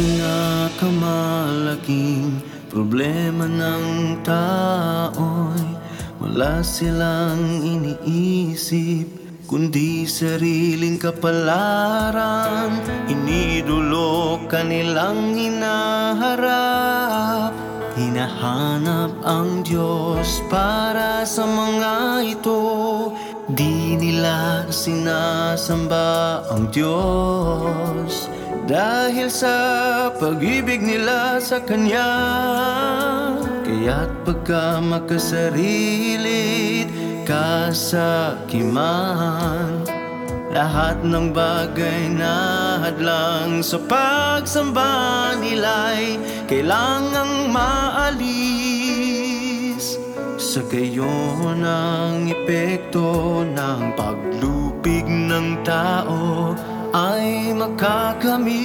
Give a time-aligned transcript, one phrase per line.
[0.00, 2.40] pinakamalaking
[2.72, 5.76] problema ng tao'y
[6.16, 9.04] wala silang iniisip
[9.44, 12.80] kundi sariling kapalaran.
[13.12, 17.52] Inidolo kanilang hinaharap
[18.00, 23.12] Hinahanap ang Diyos para sa mga ito.
[23.52, 28.39] Di nila sinasamba ang Diyos
[28.70, 29.50] Dahil sa
[30.14, 32.06] pag-ibig nila sa Kanya
[33.66, 36.86] Kaya't pagka makasarilit
[37.26, 38.94] kasakiman
[40.54, 46.18] Lahat ng bagay na hadlang sa pagsamba nila'y
[46.50, 48.26] kailangang maalis.
[50.38, 56.50] Sa gayon ang epekto ng paglupig ng tao
[56.90, 58.58] ay makakamit.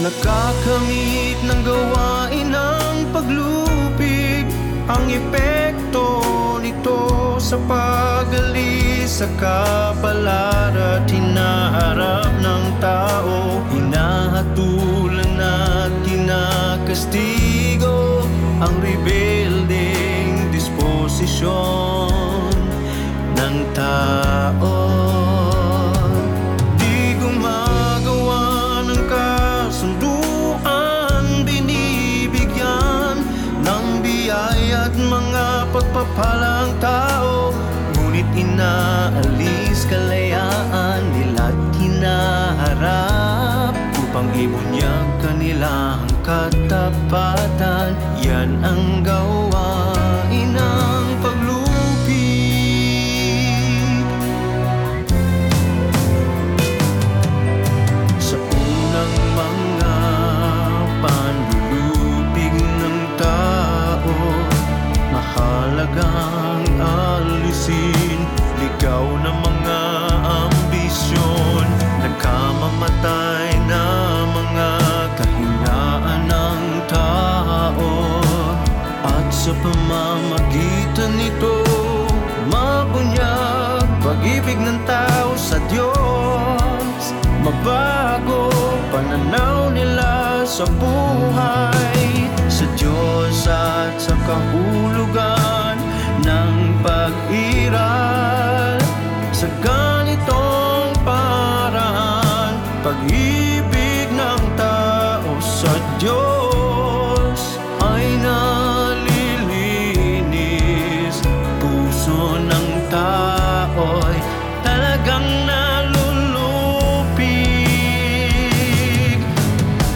[0.00, 4.46] Nakakamit ng gawain ng paglupig
[4.88, 6.20] ang epekto
[6.60, 13.62] nito sa pagalis sa kapalaran at hinaharap ng tao.
[13.74, 18.22] Hinahatulan at kinakastigo
[18.64, 22.54] Ang rebelding disposisyon
[23.36, 24.83] ng tao
[46.24, 46.54] kanilang
[47.04, 47.43] katapatan
[79.44, 81.60] sa pamamagitan nito.
[82.48, 87.12] Mabunyag pag-ibig ng tao sa Diyos.
[87.44, 88.48] Mabago
[88.88, 95.43] pananaw nila sa buhay Sa Diyos at sa kahulugan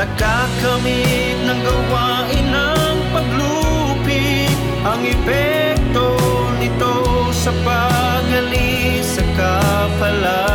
[0.00, 4.48] Nakakamit ng gawain ng paglupig
[4.80, 6.16] Ang epekto
[6.56, 10.49] nito sa pagalis sa kapalaran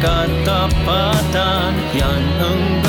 [0.00, 2.79] katapatan Yan ang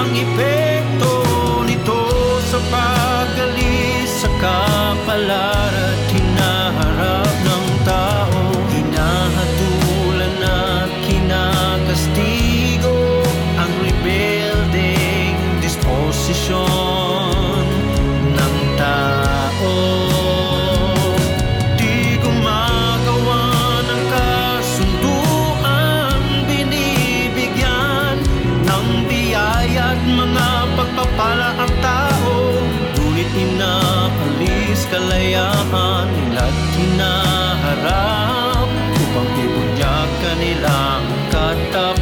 [0.00, 0.59] paglupig Ang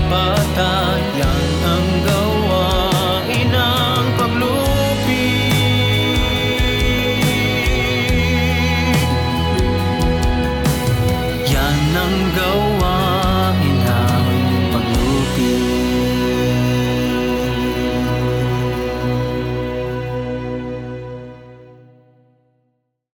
[0.09, 5.29] Patayan ang gawain ng paglupi.
[11.45, 12.17] Yan ang